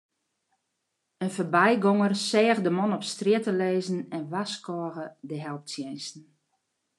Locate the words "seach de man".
2.27-2.95